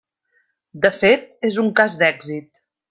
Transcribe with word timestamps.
De 0.85 0.91
fet 1.03 1.29
és 1.51 1.61
un 1.67 1.73
cas 1.83 2.01
d'èxit. 2.03 2.53